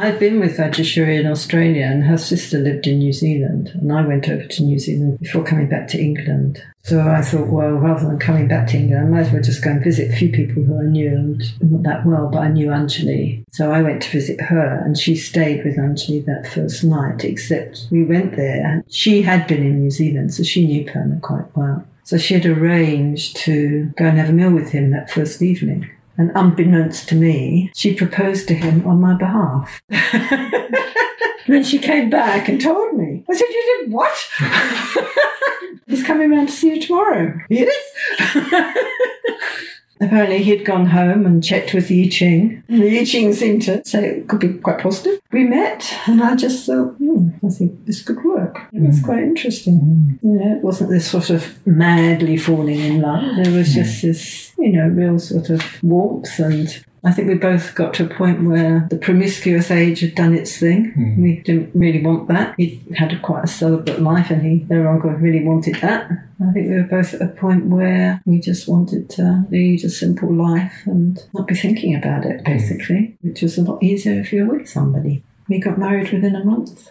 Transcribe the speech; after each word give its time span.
I'd 0.00 0.20
been 0.20 0.38
with 0.38 0.58
Rajeshwari 0.58 1.18
in 1.18 1.26
Australia 1.26 1.86
and 1.86 2.04
her 2.04 2.18
sister 2.18 2.58
lived 2.58 2.86
in 2.86 3.00
New 3.00 3.12
Zealand 3.12 3.72
and 3.74 3.92
I 3.92 4.06
went 4.06 4.28
over 4.28 4.46
to 4.46 4.62
New 4.62 4.78
Zealand 4.78 5.18
before 5.18 5.42
coming 5.42 5.68
back 5.68 5.88
to 5.88 5.98
England. 6.00 6.62
So 6.84 7.00
I 7.00 7.20
thought, 7.20 7.48
well, 7.48 7.72
rather 7.72 8.06
than 8.06 8.20
coming 8.20 8.46
back 8.46 8.68
to 8.68 8.76
England, 8.76 9.04
I 9.04 9.10
might 9.10 9.26
as 9.26 9.32
well 9.32 9.42
just 9.42 9.64
go 9.64 9.70
and 9.70 9.82
visit 9.82 10.12
a 10.12 10.16
few 10.16 10.30
people 10.30 10.62
who 10.62 10.78
I 10.78 10.84
knew 10.84 11.08
and 11.08 11.42
not 11.72 11.82
that 11.82 12.06
well, 12.06 12.28
but 12.28 12.38
I 12.38 12.48
knew 12.48 12.68
Anjali. 12.68 13.42
So 13.50 13.72
I 13.72 13.82
went 13.82 14.02
to 14.02 14.10
visit 14.10 14.40
her 14.40 14.80
and 14.84 14.96
she 14.96 15.16
stayed 15.16 15.64
with 15.64 15.76
Anjali 15.76 16.24
that 16.26 16.46
first 16.46 16.84
night, 16.84 17.24
except 17.24 17.88
we 17.90 18.04
went 18.04 18.36
there. 18.36 18.84
She 18.88 19.22
had 19.22 19.48
been 19.48 19.64
in 19.64 19.80
New 19.80 19.90
Zealand, 19.90 20.32
so 20.32 20.44
she 20.44 20.64
knew 20.64 20.84
Purna 20.84 21.18
quite 21.18 21.56
well. 21.56 21.84
So 22.04 22.18
she 22.18 22.34
had 22.34 22.46
arranged 22.46 23.36
to 23.38 23.92
go 23.96 24.04
and 24.04 24.16
have 24.16 24.28
a 24.28 24.32
meal 24.32 24.52
with 24.52 24.70
him 24.70 24.92
that 24.92 25.10
first 25.10 25.42
evening. 25.42 25.90
And 26.18 26.32
unbeknownst 26.34 27.08
to 27.10 27.14
me, 27.14 27.70
she 27.74 27.94
proposed 27.94 28.48
to 28.48 28.54
him 28.54 28.84
on 28.86 29.00
my 29.00 29.14
behalf. 29.14 29.80
then 31.46 31.62
she 31.62 31.78
came 31.78 32.10
back 32.10 32.48
and 32.48 32.60
told 32.60 32.96
me. 32.96 33.24
I 33.30 33.34
said, 33.34 33.46
You 33.48 33.84
did 33.84 33.92
what? 33.92 34.28
He's 35.86 36.02
coming 36.02 36.30
round 36.30 36.48
to 36.48 36.54
see 36.54 36.74
you 36.74 36.82
tomorrow. 36.82 37.38
Yes. 37.48 37.74
Apparently, 40.00 40.42
he'd 40.42 40.64
gone 40.64 40.86
home 40.86 41.26
and 41.26 41.42
checked 41.42 41.74
with 41.74 41.88
the 41.88 42.06
I 42.06 42.08
Ching. 42.08 42.62
And 42.68 42.82
the 42.82 43.00
I 43.00 43.04
Ching 43.04 43.32
seemed 43.32 43.62
to 43.62 43.84
say 43.84 44.06
it 44.08 44.28
could 44.28 44.40
be 44.40 44.54
quite 44.54 44.78
positive. 44.78 45.20
We 45.32 45.44
met, 45.44 45.92
and 46.06 46.22
I 46.22 46.36
just 46.36 46.66
thought, 46.66 46.94
hmm, 46.94 47.30
I 47.44 47.50
think 47.50 47.84
this 47.84 48.02
could 48.02 48.22
work. 48.24 48.68
It 48.72 48.82
was 48.82 49.00
mm. 49.00 49.04
quite 49.04 49.22
interesting. 49.22 49.80
Mm. 49.80 50.22
You 50.22 50.38
know, 50.38 50.56
it 50.56 50.62
wasn't 50.62 50.90
this 50.90 51.10
sort 51.10 51.30
of 51.30 51.66
madly 51.66 52.36
falling 52.36 52.80
in 52.80 53.00
love. 53.00 53.22
There 53.42 53.52
was 53.52 53.70
mm. 53.70 53.74
just 53.74 54.02
this, 54.02 54.52
you 54.58 54.72
know, 54.72 54.88
real 54.88 55.18
sort 55.18 55.50
of 55.50 55.62
warmth 55.82 56.38
and 56.38 56.84
I 57.08 57.12
think 57.12 57.28
we 57.28 57.36
both 57.36 57.74
got 57.74 57.94
to 57.94 58.04
a 58.04 58.14
point 58.14 58.42
where 58.42 58.86
the 58.90 58.98
promiscuous 58.98 59.70
age 59.70 60.00
had 60.00 60.14
done 60.14 60.34
its 60.34 60.58
thing. 60.58 60.92
Mm. 60.92 61.22
We 61.22 61.36
didn't 61.40 61.70
really 61.74 62.04
want 62.04 62.28
that. 62.28 62.54
He 62.58 62.82
had 62.98 63.14
a 63.14 63.18
quite 63.18 63.44
a 63.44 63.48
celibate 63.48 64.02
life 64.02 64.30
and 64.30 64.42
he 64.42 64.66
no 64.68 64.82
longer 64.82 65.08
really 65.16 65.42
wanted 65.42 65.76
that. 65.76 66.10
I 66.10 66.52
think 66.52 66.68
we 66.68 66.74
were 66.74 66.82
both 66.82 67.14
at 67.14 67.22
a 67.22 67.28
point 67.28 67.64
where 67.64 68.20
we 68.26 68.40
just 68.40 68.68
wanted 68.68 69.08
to 69.10 69.46
lead 69.50 69.84
a 69.84 69.88
simple 69.88 70.30
life 70.30 70.82
and 70.84 71.18
not 71.32 71.48
be 71.48 71.54
thinking 71.54 71.94
about 71.94 72.26
it, 72.26 72.44
basically, 72.44 73.16
which 73.22 73.40
was 73.40 73.56
a 73.56 73.62
lot 73.62 73.82
easier 73.82 74.20
if 74.20 74.30
you're 74.30 74.46
with 74.46 74.68
somebody. 74.68 75.22
We 75.48 75.60
got 75.60 75.78
married 75.78 76.12
within 76.12 76.36
a 76.36 76.44
month. 76.44 76.90